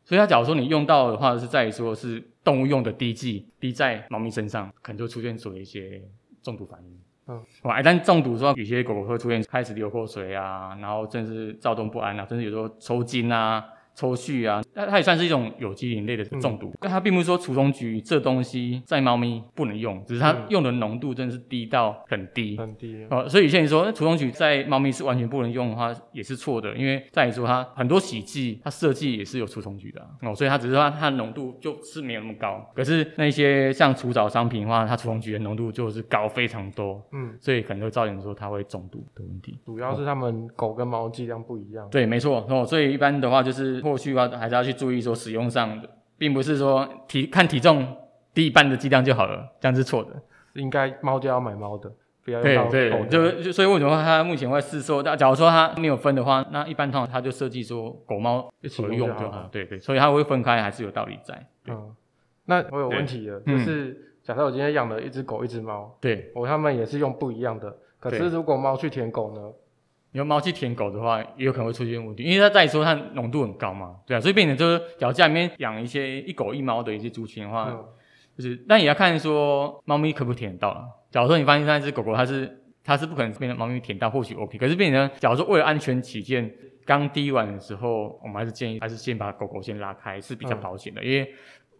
[0.05, 6.01] 所以它假如说你用到的话，是在于说是动物用的滴剂滴在猫咪身上，可能就出现所谓一些
[6.41, 7.01] 中毒反应。
[7.29, 13.65] 嗯，哇，一旦中毒之后，有些狗狗会出现开始流口水啊，然后甚至躁动不安啊，甚至有时候抽筋啊。
[13.95, 16.73] 抽蓄啊，那它也算是一种有机磷类的中毒。
[16.81, 23.29] 那、嗯、它并不是说除虫菊这东西在猫咪不能用，只是它用的浓度真的是低到很低，很低哦。
[23.29, 26.75] 所以有些人说除虫菊在猫咪是完全不能用的话，也是错的。
[26.75, 32.67] 因为再说它很多洗剂，它设计也是有除虫菊的哦，所以它只是说它的浓度就是没有那么高。
[32.75, 39.59] 可是那些像除藻商品的话，它除虫菊的浓度就是高非常多，嗯，所以可能会造成说它会中毒的问题。
[39.67, 41.87] 主要是它们狗跟猫剂量不一样。
[41.91, 42.65] 对，没错哦。
[42.65, 43.82] 所以一般的话就是。
[43.83, 47.87] 后续的话还是要去注意说使用上的，并不是说体看体重
[48.33, 50.11] 低一半的剂量就好了，这样是错的。
[50.55, 51.91] 应该猫就要买猫的，
[52.25, 55.03] 不要用对对，就就所以为什么它目前会试售？
[55.03, 59.49] 那假如说它没有分的话，那一般通常它就设计说狗猫一起用就好。
[59.51, 61.47] 对对，所以它会分开还是有道理在。
[61.67, 61.95] 嗯，
[62.45, 69.41] 那我有问题了，就是、嗯、假设我今天养了一只狗一只猫，对我它们也是用不一样的，可是如果猫去舔狗呢？
[70.13, 77.85] 你用猫去舔狗的话，也有可能会出现问题，因为它再说它浓度很高嘛，对啊，所以变成就是，假如家里面养一些一狗一猫的一些族群的话，嗯、
[78.37, 80.85] 就是，但也要看说猫咪可不可以舔到了。
[81.11, 86.53] 假如说你发现那只狗狗它是它是不可能被猫咪舔到，或许 OK，可是变成假如说为了安全起见，
[86.85, 91.33] 刚滴完的时候，我们还是建议还是先把狗狗先拉开是比较保险的，嗯、因为。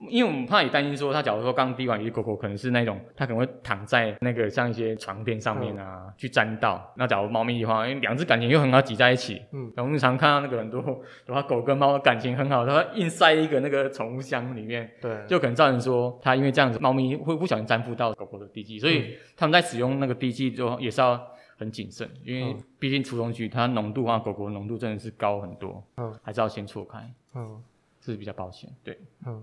[0.09, 6.93] 因为我们怕也担心说，它假如说刚滴完，有些狗狗可能是那种，它可能会躺在那个像一些床垫上面啊，嗯、去沾到。
[6.97, 10.81] 那假如猫咪的话，因为两只感情又很好挤在一起，嗯，然后我们常看到那个很多
[11.27, 21.21] 的话，狗跟猫感情很好，它会硬塞一个那个宠物箱里面，对，就可能造成说它因为这样子，猫咪会不小心沾附到狗狗的滴剂，所以他们在使用那个滴剂就也是要
[21.59, 26.99] 很谨慎，因为毕竟除虫菊它浓度啊，狗狗的浓度真的是高很多，嗯，还是要先错开，
[27.35, 27.63] 嗯，
[28.01, 29.43] 是比较保险，对，嗯。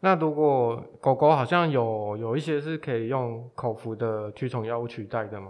[0.00, 5.48] 那如果狗狗好像有有一些是可以用口服的驱虫药物取代的吗？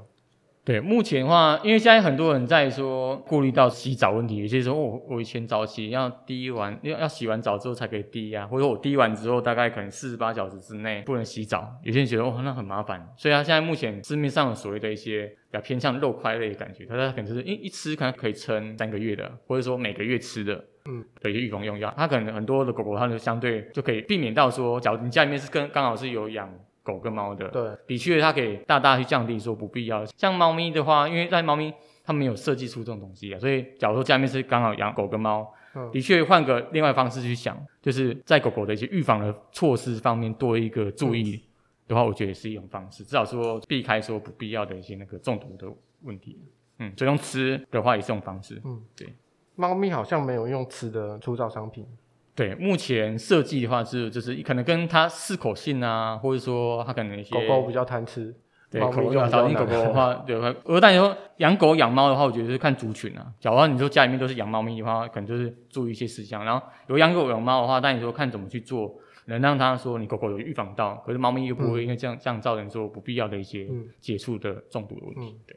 [0.65, 20.65] 对，目前的话，因为现在很多人在说顾虑到洗澡问题，有些时候我我以前早期要滴完要要洗完澡之后才可以滴啊，或者我滴完之后大概可能四十八小时之内不能洗澡，有些人觉得哦那很麻烦，所以他现在目前市面上所谓的一些比较偏向肉块类的感觉，它它可能就是一一吃可能可以撑三个月的，或者说每个月吃的。
[20.87, 30.05] 嗯，的一些预防用药，它可能很多的狗狗，它就相对就可以避免到说，假如你家里面是跟刚好是有养狗跟猫的，对，的确它可以大大去降低说不必要。
[30.17, 31.73] 像猫咪的话，因为在猫咪
[32.05, 41.43] 它没有设计出这种东西啊，所以假如说家里面是刚好养狗跟猫，嗯，的确换个另外方式去想，就是在狗狗的一些预防的措施方面多一个注意
[41.89, 45.67] 的话，我觉得也是一种方式，至少说避开说不必要的一些那个中毒的
[46.03, 46.39] 问题。
[46.79, 48.61] 嗯，所以用吃的话也是一种方式。
[48.65, 49.09] 嗯，对。
[49.57, 51.85] 猫咪好像没有用吃的粗糙商品。
[52.35, 58.35] 对，目前设计的话是，就是可能跟它适口性啊，或者说它可能一些狗狗比较贪吃，
[58.71, 59.49] 对，口味比较少。
[59.49, 63.27] 狗狗的 话，对，而但你说养狗养猫的话，我觉得是看族群啊。
[63.41, 66.45] 假如你说家里面都是养猫咪的话，可能就是注意一些事项。
[66.45, 73.67] 然后有养狗养猫的话，但你说看怎么去做，能让它说你狗狗有预防到，可是猫咪又不会因为这样、嗯、这样造成说不必要的一些
[73.99, 75.35] 接触的中毒的问题。
[75.39, 75.57] 嗯、对。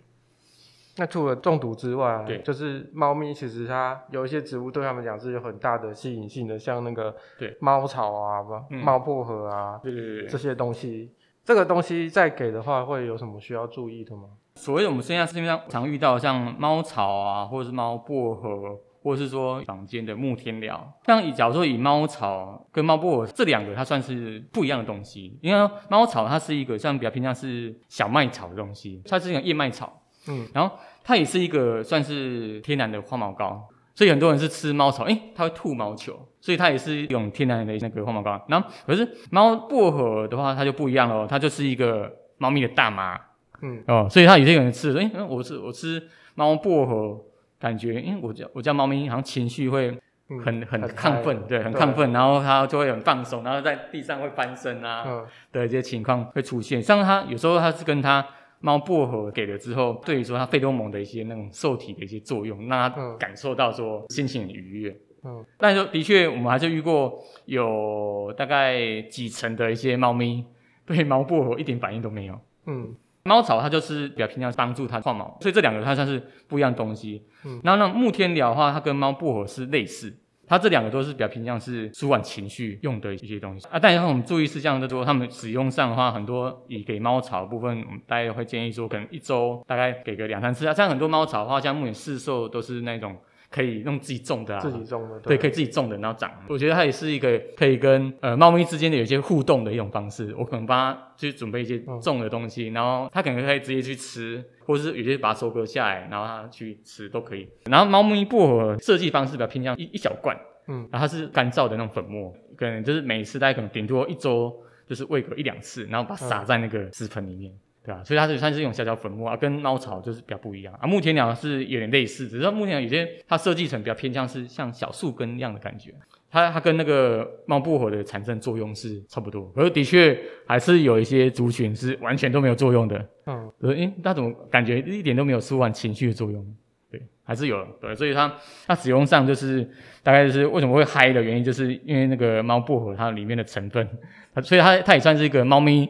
[1.00, 7.56] 那除了中毒之外，对，就是猫咪其实它有一些植物对它们讲是有很大的吸引性的，像那个对。
[7.62, 11.10] 猫草啊、猫薄荷啊，对对对，这些东西，
[11.46, 14.24] 这个东西再给的话会有什么需要注意的吗？
[14.56, 29.99] 所谓我们现在市面上常遇到像猫草啊，或者是猫薄荷，或者是说坊间的木天料，像以假如说以猫草跟猫薄荷这两个，它算是不一样的东西，因为猫草它是一个像比较偏向是小麦草的东西，它是一种燕麦草。
[30.28, 38.44] 嗯，然后它也是一个算是天然的花毛膏，所以很多人是吃猫草，诶，它会吐毛球，所以它也是一种天然的那个花毛膏。
[38.48, 43.20] 然后可是猫薄荷的话，它就不一样了，它就是一个猫咪的大麻，
[43.62, 43.84] 嗯。
[43.88, 46.02] 哦，所以它有些人吃，诶，我吃我吃
[46.36, 47.20] 猫薄荷，
[47.60, 49.98] 感觉，诶，我家我家猫咪好像情绪会
[50.46, 55.06] 很很亢奋，对，很亢奋，然后它就会很放松，然后在地上会翻身啊
[55.52, 56.82] 的一些情况会出现。
[56.82, 58.26] 像它有时候它是跟它
[58.60, 64.98] 猫薄荷给了之后，对于说它费多蒙的一些那种受体的一些作用，让它感受到说心情很愉悦。
[65.24, 70.46] 嗯，但是的确，我们还是遇过有大概几成的一些猫咪
[70.86, 72.40] 对猫薄荷一点反应都没有。
[72.66, 72.96] 嗯。
[73.24, 77.22] 猫草它就是比较偏向帮助它换毛，所以这两个它算是不一样东西。
[77.46, 80.18] 嗯，然后那木天蓼的话，它跟猫薄荷是类似，
[80.50, 83.80] 它这两个都是比较偏向是舒缓情绪用的一些东西啊。
[83.80, 90.74] 但是我们注意事项就是说，它们使用上的话，很多以给猫草的部分，我们大家会建议说，可能一周大概给个两三次啊。
[90.74, 93.16] 像很多猫草的话，像目前市售都是那种。
[93.50, 96.32] 可以用自己种的啊，自己种的，对，对，可以自己种的，然后长。
[96.48, 100.34] 我觉得它也是一个可以跟呃猫咪之间的有一些互动的一种方式。
[100.38, 107.50] 我可能帮它去准备一些种的东西，嗯、然后它可能可以直接去吃，或者是有些把它收割下来，然后它去吃都可以。
[107.70, 114.56] 然后猫咪薄荷设计方式比较偏向一一小罐，嗯，然后它是干燥的那种粉末，可能就是每次大概可能顶多一周
[114.88, 117.52] 就是喂个一两次，然后把它撒在那个食盆里面。
[117.52, 120.86] 嗯对啊，所以它是算是一种小小粉末啊，跟猫草就是比较不一样啊。
[120.86, 125.92] 木天鸟是有点类似，只是说木天鸟有些它设计成比较偏向是像小树根一样的感觉，
[126.30, 133.04] 它它跟那个猫薄荷的产生作用是差不多，可是的确还是有一些族群是完全都没有作用的。
[133.26, 136.46] 嗯，诶、欸，那怎么感觉一点都没有舒缓情绪的作用？
[136.92, 137.66] 对，还是有。
[137.82, 138.32] 对，所以它
[138.68, 139.68] 它使用上就是
[140.04, 143.90] 大概就是为什么会嗨的原因，就是因为那个猫薄荷它里面的成分，
[144.36, 145.90] 它所以它它也算是一个猫咪。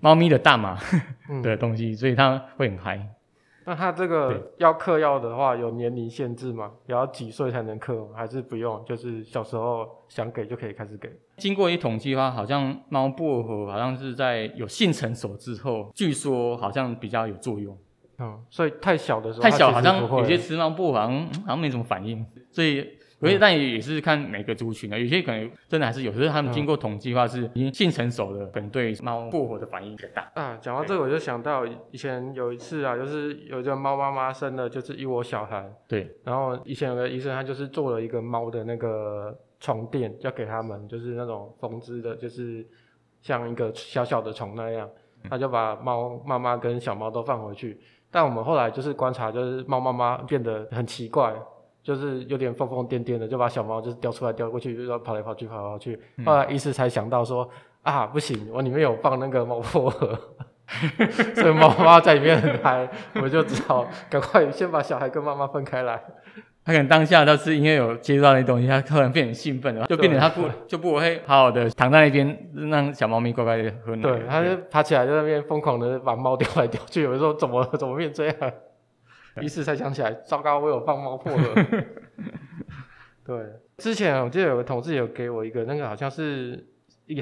[0.00, 0.78] 猫咪的大麻
[1.42, 3.08] 的东西，嗯、所以它会很嗨。
[3.66, 6.72] 那它这个要嗑药的话，有年龄限制吗？
[6.86, 8.06] 要几岁才能嗑？
[8.14, 8.84] 还是不用？
[8.84, 11.10] 就是小时候想给就可以开始给？
[11.38, 17.74] 经过一统计的话，好像猫薄荷好像是在有性成熟之后，据说好像比较有作用。
[18.18, 22.98] 嗯，所以太小的时候，太小好像有些吃猫薄荷好像好像没什么反应，所以。
[23.24, 30.30] 所以，但也是看每个族群的，有些可能真的还是有，可是他们经过统计的话，是已经性成熟的，可能对猫过火的反应比较大。
[30.34, 42.66] 啊，讲到这个，我就想到以前有一次啊，就是有一个猫妈妈生了就是一窝小孩，对，然后以前有个医生，他就是做了一个猫的那个床垫，要给他们，就是那种缝制的，就是
[43.22, 44.88] 像一个小小的床那样，
[45.30, 51.34] 他就把猫妈妈跟小猫都放回去，但我们后来就是观察，就是猫妈妈变得很奇怪。
[51.84, 56.00] 就是有点疯疯癫癫的，就把小猫就是叼出来叼过去，就说跑来跑去跑来跑去。
[56.24, 57.46] 后来医师才想到说
[57.82, 60.18] 啊，不行，我里面有放那个猫薄荷，
[61.36, 62.88] 所以猫妈在里面很嗨，
[63.22, 66.02] 我就只好赶快先把小孩跟妈妈分开来。
[66.66, 74.00] 他可能当下倒是因为有接触到那东西，他突然变很兴奋了，就变得他不就不会好好的躺在那边让小猫咪乖乖的喝奶。
[74.00, 78.34] 对，他就爬起来在那边疯狂的把猫叼来叼去，有时候怎么怎么变这样？
[79.42, 81.54] 一时才想起来，糟糕，我有放猫薄荷。
[83.26, 83.36] 对，
[83.78, 86.66] 之前我记得有个同事有给我一个，那个好像是，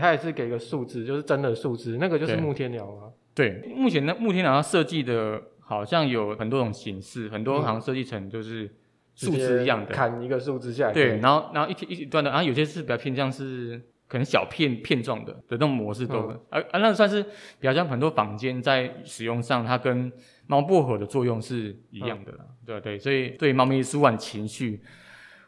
[0.01, 3.13] 他也是给一个树枝，就是真的树枝，那个就是木天蓼吗？
[3.35, 8.69] 对，目前那木天蓼它设计的，好像有很多种形式，很多好像设计成就是
[9.15, 10.93] 树枝一样的，砍一个树枝下来。
[10.93, 20.13] 对，然后然后一一段的，然后有些是比较偏向是可能小片片状的的那种模式都，啊、嗯、啊，那算是比较像很多坊间在使用上，它跟
[20.47, 24.83] 猫薄荷的作用是一样的啦，嗯、对对，所以对猫咪舒缓情绪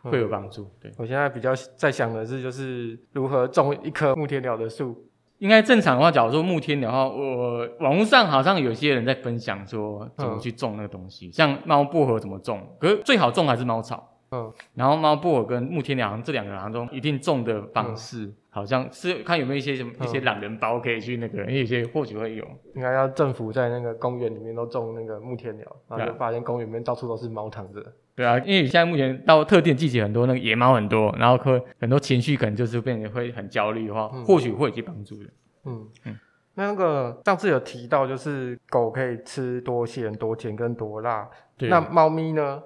[0.02, 0.62] 会有帮助。
[0.64, 5.08] 嗯、对，我现在比较在想的是，就是如何种一棵木天蓼的树。
[5.38, 14.16] 应该正常的话，假如说木天蓼的话，我网络上好像有些人在分享说怎么去种那个东西，嗯、像猫薄荷怎么种，可是最好种还是猫草。
[14.30, 18.32] 嗯，然后猫薄荷跟木天蓼这两个好像都一定种的方式。
[18.54, 22.46] 嗯好像是看有没有一些什么一些懒人包可以去那个，因为有些或许会有。
[22.76, 27.84] 应该要政府在那个公园里面都种那个木天鸟，然后就发现公园里面到处都是猫躺着。
[28.14, 35.30] 对啊，因为现在目前到特定季节，很多那个野猫很多，然后可很多情绪可能就是变得会很焦虑的话，嗯、或许会有些帮助的。
[35.64, 36.16] 嗯嗯，
[36.54, 42.62] 那那个上次有提到，就是狗可以吃多咸、多甜跟多辣，那猫咪呢？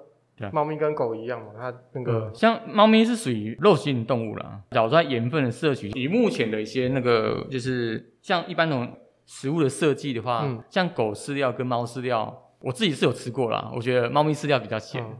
[0.51, 4.61] 猫咪跟狗一样嘛，它那个、嗯、像猫咪是属于肉性动物啦。
[4.71, 8.91] 假如说盐分的摄取，以目前的一些那个，就是像一般那种
[9.25, 13.71] 食物的设计的话，嗯、像狗饲料跟猫饲料，我自己是有吃过啦。
[13.73, 15.17] 我觉得猫咪饲料比较咸、嗯。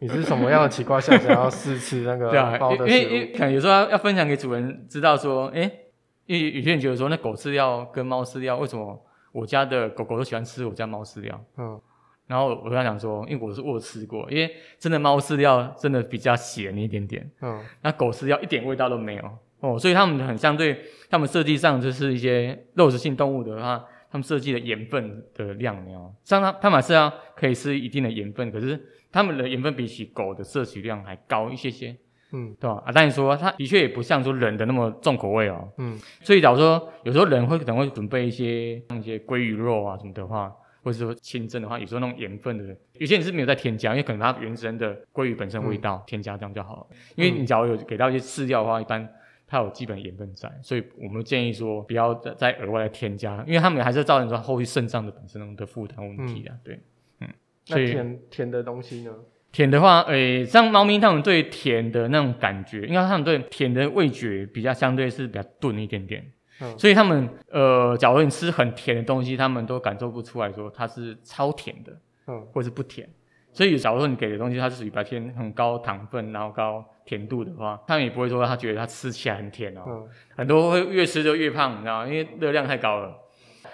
[0.00, 2.86] 你是什么样的情况下想要试吃那个 猫的食物？
[2.86, 5.80] 因为因为可能有时候要要分享给主人知道说，哎、欸，
[6.26, 9.02] 因为有些人觉得说，那狗饲料跟猫饲料，为什么
[9.32, 11.44] 我家的狗狗都喜欢吃我家猫饲料？
[11.56, 11.80] 嗯。
[12.26, 19.30] 然后我跟他讲说，因为我是我吃过，因为真的猫饲料真的比较咸一点点，嗯，那狗饲料一点味道都没有。
[19.60, 28.78] 哦，所以他们很相对，他们设计上就是一些肉食性动物的话，他们设计的盐分的量哦，像它它们是要可以吃一定的盐分，可是
[29.10, 31.96] 他们的盐分比起狗的摄取量还高一些些，
[32.32, 32.82] 嗯，对吧？
[32.84, 40.52] 啊，但是说它的确也不像说人的那么重口味哦，嗯，所以假如说有时候人会可能会准备一些像一些鲑鱼肉啊什么的话，
[40.84, 46.86] 或者说清蒸的话，有时候那种盐分的，有些人是没有在添加，因为可能它原生的鲑鱼本身味道添加这样就好了。
[47.16, 49.08] 因为你假如有给到一些饲料的话，一般
[49.46, 56.78] 它有基本盐分在，所以我们建议说不要再再额外的添加，因为他们还是造成说后续肾脏的本身的负担问题啊，对，
[57.20, 57.28] 嗯，
[57.64, 59.12] 所以甜甜的东西呢？
[59.52, 66.28] 甜的话，诶、欸，像猫咪，它们对甜的那种感觉，因为它们对甜的味觉比较相对是比较钝一点点，
[66.64, 71.92] 嗯，所以他们，呃，假如你吃很甜的东西，他们都感受不出来说它是超甜的，
[72.26, 73.08] 嗯，或是不甜。
[73.52, 82.06] 所以假如说你给的东西它是属于比较偏很高糖分，然后高甜度的话，他们也不会说他觉得它吃起来很甜哦，嗯，很多会越吃就越胖，你知道吗？
[82.06, 83.14] 因为热量太高了。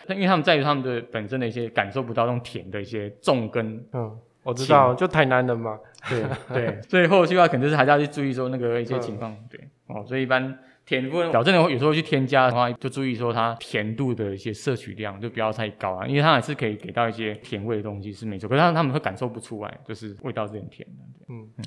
[0.06, 4.18] 但因为他们在于他们的本身的一些感受不到那种甜的一些重根，嗯。
[4.42, 5.78] 我知道，就台南人嘛，
[6.08, 9.60] 对对，所以后续的话肯定是还是要去注意说那个一些情况，嗯、对。
[9.88, 10.58] 哦，所以一般
[10.90, 21.04] 甜的部分，矫正的有时候去添加的话，就注意说它甜度的一些摄取量就不要太高啊，因为它还是可以给到一些甜味的东西是没错，可是他们会感受不出来，就是味道是很甜的。
[21.28, 21.64] 嗯嗯，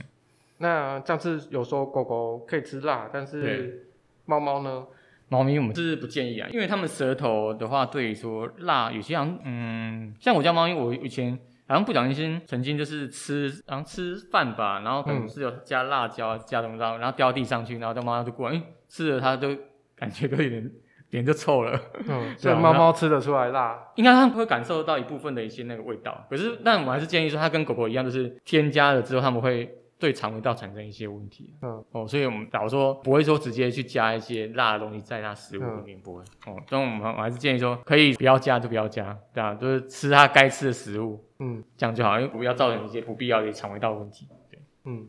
[0.58, 3.88] 那上次有说狗狗可以吃辣，但是
[4.26, 4.86] 猫猫呢？
[5.30, 11.40] 猫咪我们是不建议啊，因为它们舌头的话，对于说辣有些像嗯，像我家猫咪，我以前。
[11.74, 19.58] 好像不小心曾经就是吃，然后吃饭吧，然后可能是有加辣椒、嗯、加什么着，然后掉地上去，然后它猫猫就过来，哎，吃了它就
[19.96, 20.72] 感觉都有点
[21.10, 21.80] 脸就臭了。
[22.08, 26.28] 嗯，所以猫猫吃得出来辣，应该它会感受到一部分的一些那个味道。
[26.30, 29.80] 可是，但我还是建议说，它跟狗狗一样，就是添加了之后，它们会。
[30.04, 45.08] 对肠胃道产生一些问题，嗯哦，所以我们假如说不会说直接去加一些辣的东西在它食物里面，不会哦，所以我们我还是建议说可以不要加就不要加，对啊，就是吃它该吃的食物，嗯，这样就好，因为不要造成一些不必要的肠胃道问题，对，嗯，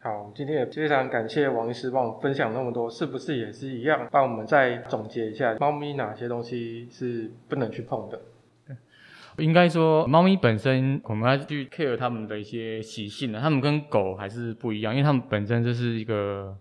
[0.00, 4.06] 好，今天也非常感谢王医师帮我们分享那么多，是不是也是一样？
[4.10, 8.20] 帮我们再总结一下，猫咪哪些东西是不能去碰的？
[9.38, 13.38] 应该说，猫咪本身我们要去 care 它们的一些习性呢。
[13.42, 16.56] 它们跟狗还是不一样，因为它们本身就是一个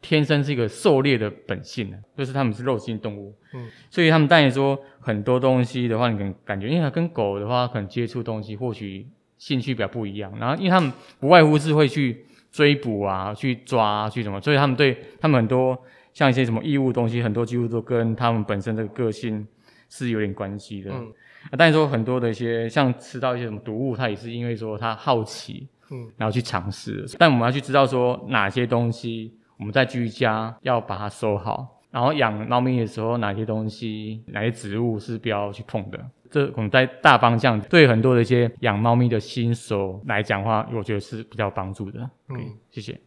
[0.00, 3.34] 天生是一个狩猎的本性呢，就是它们是肉食性动物。
[3.54, 9.06] 嗯，所以它们当然说很多东西的话，你可能感觉，因为它跟狗的话，可能接触东西或许
[9.38, 10.32] 兴趣比较不一样。
[10.38, 15.76] 然后，因为它们不外乎是会去追捕啊，去抓啊，去什么，所以它们对它们很多
[16.12, 19.46] 像一些什么异物东西，很多几乎都跟它们本身这个个性
[19.88, 20.92] 是有点关系的。
[20.92, 21.12] 嗯。
[21.50, 27.04] 啊，但是说很多的一些像吃到一些什么毒物，它也是因为说他好奇，嗯，然后去尝试。
[27.18, 35.98] 但我们要去知道说哪些东西我们在居家要把它收好，然后养猫咪的时候哪些东西、哪些植物是不要去碰的。
[36.30, 42.00] 这可能在大方向对很多的一些养猫咪的新手来讲的话，我觉得是比较有帮助的。
[42.30, 42.38] 嗯，
[42.70, 42.98] 谢谢。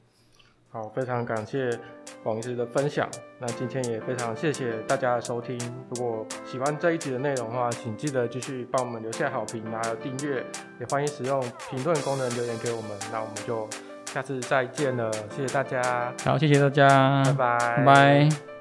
[0.75, 1.69] 好，非常感谢
[2.23, 3.07] 王医师的分享。
[3.39, 5.57] 那今天也非常谢谢大家的收听。
[5.89, 10.45] 如果喜欢这一集的内容的话，请记得继续帮我们留下好评，还有订阅。
[10.77, 12.91] 也欢迎使用评论功能留言给我们。
[13.09, 13.65] 那我们就
[14.07, 16.11] 下次再见了，谢谢大家。
[16.25, 18.54] 好，谢谢大家，拜拜，拜拜。